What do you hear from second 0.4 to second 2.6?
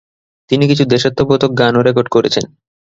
তিনি কিছু দেশাত্মবোধক গানও রেকর্ড করেছেন।